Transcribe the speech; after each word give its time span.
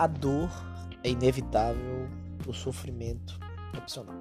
a 0.00 0.06
dor 0.06 0.50
é 1.04 1.10
inevitável, 1.10 2.08
o 2.48 2.54
sofrimento 2.54 3.38
é 3.74 3.76
opcional. 3.76 4.16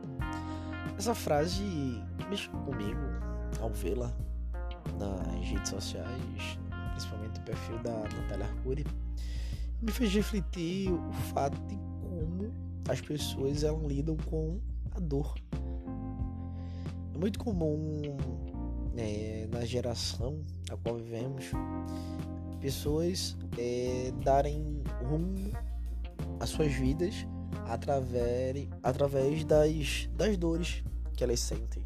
Essa 0.98 1.16
frase 1.16 1.64
mexe 2.30 2.50
comigo 2.50 3.00
ao 3.62 3.70
vê-la 3.70 4.14
nas 4.98 5.48
redes 5.48 5.70
sociais, 5.70 6.60
principalmente 6.92 7.40
o 7.40 7.44
perfil 7.44 7.80
da 7.80 7.94
Natália 7.94 8.46
Arcuri, 8.48 8.86
me 9.82 9.90
fez 9.90 10.14
refletir 10.14 10.92
o 10.92 11.14
fato 11.34 11.58
de 11.70 11.78
como 12.02 12.54
as 12.90 13.00
pessoas 13.00 13.64
elas 13.64 13.82
lidam 13.86 14.18
com 14.30 14.60
a 14.92 15.00
dor. 15.00 15.34
É 17.16 17.18
muito 17.18 17.40
comum 17.40 18.02
é, 18.98 19.48
na 19.50 19.64
geração 19.64 20.44
a 20.70 20.76
qual 20.76 20.98
vivemos 20.98 21.46
pessoas 22.60 23.38
é, 23.58 24.12
darem 24.26 24.84
rumo 25.08 25.54
às 26.40 26.50
suas 26.50 26.72
vidas 26.72 27.28
através, 27.68 28.68
através 28.82 29.44
das, 29.44 30.10
das 30.14 30.38
dores 30.38 30.84
que 31.16 31.24
elas 31.24 31.40
sentem. 31.40 31.84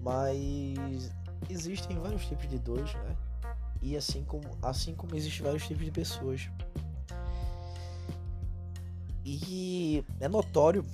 Mas 0.00 1.10
existem 1.48 1.98
vários 1.98 2.26
tipos 2.26 2.48
de 2.48 2.58
dores, 2.58 2.92
né? 2.94 3.16
E 3.80 3.96
assim 3.96 4.24
como, 4.24 4.44
assim 4.62 4.94
como 4.94 5.14
existem 5.14 5.42
vários 5.44 5.66
tipos 5.66 5.84
de 5.84 5.90
pessoas. 5.90 6.50
E 9.24 10.04
é 10.20 10.28
notório 10.28 10.84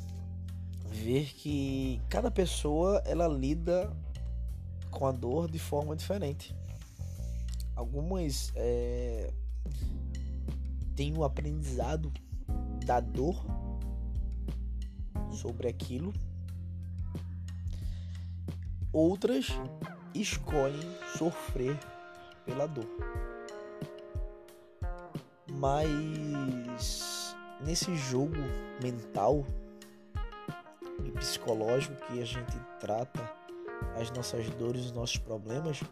ver 0.90 1.26
que 1.26 2.00
cada 2.08 2.30
pessoa 2.30 3.02
ela 3.06 3.26
lida 3.26 3.90
com 4.90 5.06
a 5.06 5.12
dor 5.12 5.50
de 5.50 5.58
forma 5.58 5.94
diferente. 5.96 6.54
Algumas 7.74 8.52
é, 8.56 9.32
têm 10.96 11.16
um 11.16 11.22
aprendizado 11.22 12.12
da 12.88 13.00
dor 13.00 13.36
sobre 15.30 15.68
aquilo, 15.68 16.10
outras 18.90 19.48
escolhem 20.14 20.88
sofrer 21.18 21.78
pela 22.46 22.66
dor. 22.66 22.88
Mas 25.52 27.36
nesse 27.60 27.94
jogo 27.94 28.38
mental 28.82 29.44
e 31.04 31.10
psicológico 31.10 31.94
que 32.06 32.22
a 32.22 32.24
gente 32.24 32.58
trata 32.80 33.30
as 34.00 34.10
nossas 34.12 34.48
dores, 34.50 34.86
os 34.86 34.92
nossos 34.92 35.18
problemas, 35.18 35.82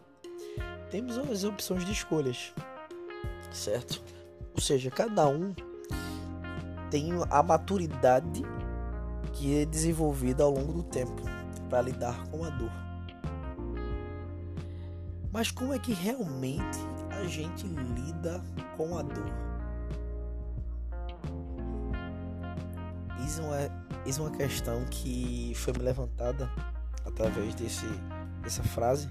temos 0.89 1.15
as 1.19 1.43
opções 1.43 1.85
de 1.85 1.91
escolhas, 1.91 2.51
certo? 3.51 4.01
Ou 4.55 4.59
seja, 4.59 4.89
cada 4.89 5.27
um 5.27 5.53
tem 6.89 7.09
a 7.29 7.43
maturidade 7.43 8.43
que 9.33 9.61
é 9.61 9.65
desenvolvida 9.65 10.43
ao 10.43 10.51
longo 10.51 10.73
do 10.73 10.83
tempo 10.83 11.21
para 11.69 11.81
lidar 11.81 12.27
com 12.27 12.43
a 12.43 12.49
dor. 12.49 12.71
Mas 15.31 15.51
como 15.51 15.73
é 15.73 15.79
que 15.79 15.93
realmente 15.93 16.79
a 17.11 17.25
gente 17.25 17.67
lida 17.67 18.41
com 18.75 18.97
a 18.97 19.01
dor? 19.01 19.31
Isso 23.23 23.41
é, 23.53 23.69
isso 24.05 24.21
é 24.21 24.23
uma 24.23 24.35
questão 24.35 24.85
que 24.85 25.53
foi 25.55 25.73
me 25.73 25.79
levantada 25.79 26.49
através 27.05 27.53
desse, 27.55 27.85
dessa 28.41 28.63
frase, 28.63 29.09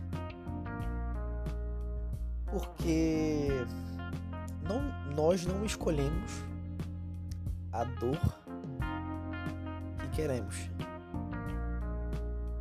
porque 2.50 3.48
não, 4.62 4.80
nós 5.14 5.44
não 5.44 5.64
escolhemos 5.64 6.44
a 7.80 7.84
dor 7.84 8.18
que 9.98 10.08
queremos, 10.16 10.70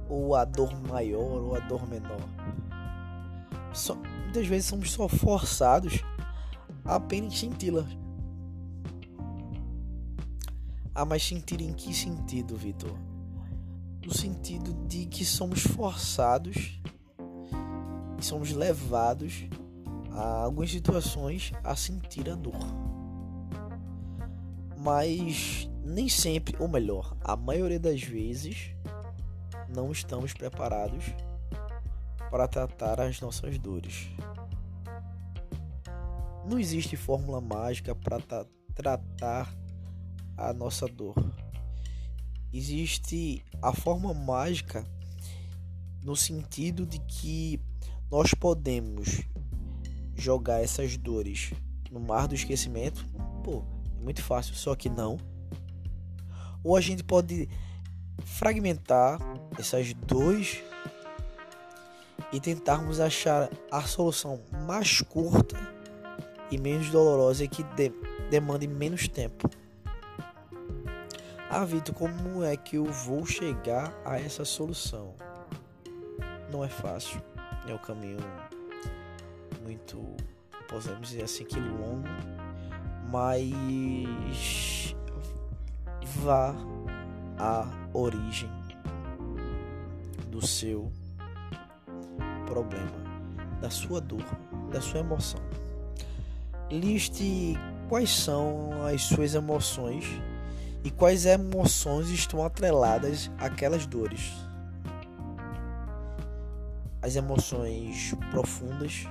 ou 0.09 0.35
a 0.35 0.43
dor 0.43 0.73
maior 0.89 1.41
ou 1.41 1.55
a 1.55 1.59
dor 1.59 1.87
menor. 1.87 2.19
Só, 3.73 3.95
muitas 3.95 4.45
vezes 4.45 4.65
somos 4.65 4.91
só 4.91 5.07
forçados 5.07 6.03
a 6.83 6.95
apenas 6.95 7.39
senti-la. 7.39 7.85
Ah, 10.93 11.05
mas 11.05 11.25
sentir 11.25 11.61
em 11.61 11.73
que 11.73 11.93
sentido, 11.93 12.57
Vitor? 12.57 12.97
No 14.05 14.13
sentido 14.13 14.73
de 14.87 15.05
que 15.05 15.23
somos 15.25 15.61
forçados 15.61 16.79
e 18.19 18.23
somos 18.23 18.51
levados 18.51 19.45
a 20.11 20.43
algumas 20.43 20.71
situações 20.71 21.53
a 21.63 21.75
sentir 21.75 22.29
a 22.29 22.35
dor. 22.35 22.94
Mas 24.85 25.67
nem 25.83 26.07
sempre, 26.07 26.55
ou 26.59 26.67
melhor, 26.67 27.17
a 27.23 27.35
maioria 27.35 27.79
das 27.79 28.03
vezes, 28.03 28.69
não 29.67 29.91
estamos 29.91 30.31
preparados 30.31 31.05
para 32.29 32.47
tratar 32.47 33.01
as 33.01 33.19
nossas 33.19 33.57
dores. 33.57 34.11
Não 36.47 36.59
existe 36.59 36.95
fórmula 36.95 37.41
mágica 37.41 37.95
para 37.95 38.45
tratar 38.75 39.51
a 40.37 40.53
nossa 40.53 40.87
dor. 40.87 41.15
Existe 42.53 43.43
a 43.63 43.73
forma 43.73 44.13
mágica 44.13 44.85
no 46.03 46.15
sentido 46.15 46.85
de 46.85 46.99
que 46.99 47.59
nós 48.11 48.35
podemos 48.35 49.23
jogar 50.13 50.63
essas 50.63 50.95
dores 50.95 51.53
no 51.89 51.99
mar 51.99 52.27
do 52.27 52.35
esquecimento. 52.35 53.03
Pô, 53.43 53.65
muito 54.05 54.21
fácil, 54.21 54.53
só 54.55 54.75
que 54.75 54.87
não. 54.87 55.17
Ou 56.63 56.77
a 56.77 56.81
gente 56.81 57.03
pode 57.03 57.49
fragmentar 58.23 59.19
essas 59.59 59.93
dores 59.93 60.63
e 62.31 62.39
tentarmos 62.39 62.99
achar 62.99 63.49
a 63.71 63.81
solução 63.81 64.41
mais 64.65 65.01
curta 65.01 65.57
e 66.51 66.57
menos 66.57 66.89
dolorosa 66.91 67.43
e 67.43 67.47
que 67.47 67.63
de 67.63 67.91
demande 68.29 68.67
menos 68.67 69.07
tempo. 69.07 69.49
Ah, 71.49 71.65
Vitor, 71.65 71.95
como 71.95 72.43
é 72.43 72.55
que 72.55 72.75
eu 72.75 72.85
vou 72.85 73.25
chegar 73.25 73.93
a 74.05 74.19
essa 74.19 74.45
solução? 74.45 75.15
Não 76.51 76.63
é 76.63 76.69
fácil. 76.69 77.21
É 77.67 77.73
um 77.73 77.77
caminho 77.77 78.19
muito, 79.63 80.15
podemos 80.67 81.09
dizer 81.09 81.23
assim, 81.23 81.45
que 81.45 81.59
longo, 81.59 82.07
mas 83.11 84.95
vá 86.23 86.55
à 87.37 87.67
origem 87.93 88.49
do 90.29 90.45
seu 90.45 90.91
problema, 92.45 92.91
da 93.61 93.69
sua 93.69 94.01
dor, 94.01 94.25
da 94.71 94.81
sua 94.81 94.99
emoção. 94.99 95.39
Liste 96.71 97.55
quais 97.87 98.09
são 98.09 98.69
as 98.85 99.03
suas 99.03 99.35
emoções 99.35 100.05
e 100.83 100.91
quais 100.91 101.25
emoções 101.25 102.09
estão 102.09 102.45
atreladas 102.45 103.31
àquelas 103.39 103.85
dores. 103.85 104.33
As 107.01 107.15
emoções 107.15 108.15
profundas, 108.31 109.07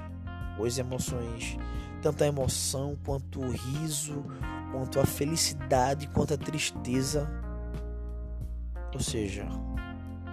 ou 0.59 0.67
as 0.67 0.79
emoções, 0.79 1.57
tanto 2.05 2.23
a 2.23 2.27
emoção 2.27 2.99
quanto 3.03 3.41
o 3.41 3.51
riso, 3.51 4.27
quanto 4.71 5.01
a 5.01 5.07
felicidade, 5.07 6.07
quanto 6.09 6.35
a 6.35 6.37
tristeza. 6.37 7.27
Ou 8.93 9.01
seja, 9.01 9.47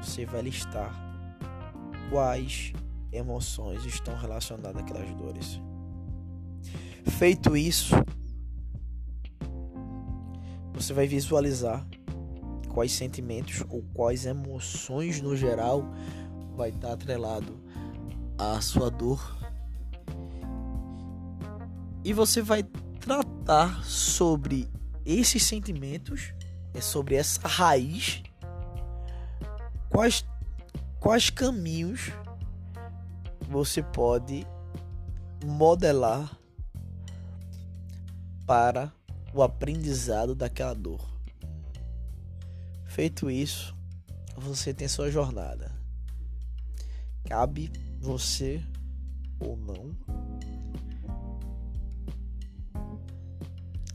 você 0.01 0.25
vai 0.25 0.41
listar 0.41 0.93
quais 2.09 2.73
emoções 3.09 3.85
estão 3.85 4.17
relacionadas 4.17 4.81
àquelas 4.81 5.09
dores. 5.15 5.61
Feito 7.05 7.55
isso, 7.55 7.95
você 10.73 10.91
vai 10.91 11.07
visualizar 11.07 11.87
quais 12.67 12.91
sentimentos 12.91 13.63
ou 13.69 13.81
quais 13.93 14.25
emoções 14.25 15.21
no 15.21 15.37
geral 15.37 15.85
vai 16.53 16.71
estar 16.71 16.91
atrelado 16.91 17.57
à 18.37 18.59
sua 18.59 18.91
dor. 18.91 19.39
E 22.03 22.13
você 22.13 22.41
vai 22.41 22.63
tratar 22.99 23.83
sobre 23.83 24.67
esses 25.05 25.43
sentimentos, 25.43 26.33
é 26.73 26.81
sobre 26.81 27.15
essa 27.15 27.47
raiz, 27.47 28.23
quais 29.89 30.25
quais 30.99 31.29
caminhos 31.31 32.11
você 33.49 33.81
pode 33.81 34.45
modelar 35.43 36.37
para 38.45 38.93
o 39.33 39.41
aprendizado 39.41 40.35
daquela 40.35 40.73
dor. 40.73 41.01
Feito 42.85 43.31
isso, 43.31 43.75
você 44.35 44.73
tem 44.73 44.87
sua 44.87 45.09
jornada. 45.09 45.71
Cabe 47.25 47.71
você 47.99 48.63
ou 49.39 49.55
não 49.57 49.95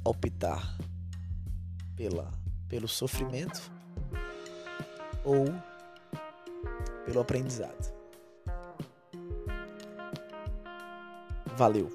optar 0.07 0.77
pela, 1.97 2.31
pelo 2.69 2.87
sofrimento 2.87 3.71
ou 5.25 5.47
pelo 7.05 7.21
aprendizado. 7.21 7.95
Valeu! 11.57 11.91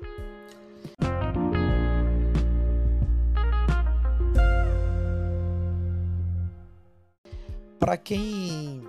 Para 7.79 7.97
quem 7.97 8.83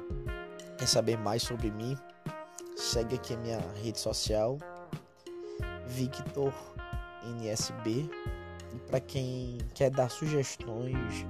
quer 0.78 0.86
saber 0.86 1.18
mais 1.18 1.42
sobre 1.42 1.70
mim, 1.70 1.96
segue 2.76 3.16
aqui 3.16 3.34
a 3.34 3.36
minha 3.38 3.60
rede 3.82 3.98
social, 3.98 4.58
Victor 5.86 6.52
NSB. 7.24 8.08
E 8.74 8.78
para 8.88 9.00
quem 9.00 9.58
quer 9.74 9.90
dar 9.90 10.10
sugestões 10.10 11.26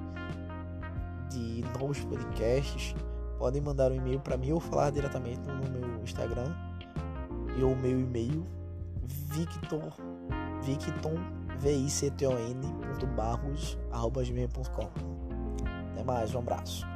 de 1.31 1.65
novos 1.79 2.01
podcasts, 2.05 2.95
podem 3.39 3.61
mandar 3.61 3.91
um 3.91 3.97
e-mail 3.97 4.21
para 4.21 4.37
mim 4.37 4.53
ou 4.53 4.61
falar 4.61 4.91
diretamente 4.91 5.41
no 5.41 5.71
meu 5.71 6.03
Instagram 6.03 6.55
e 7.57 7.63
o 7.65 7.75
meu 7.77 8.01
e-mail 8.01 8.47
victor 9.05 9.93
victon 10.63 11.15
v 11.59 11.73
i 11.73 11.91
c 11.91 12.11
t 12.11 12.27
o 12.27 12.39
n 12.39 12.61
barros 13.17 13.79
arroba 13.91 14.23
gmail.com. 14.23 14.91
Até 15.93 16.05
mais, 16.05 16.35
um 16.35 16.39
abraço. 16.39 16.92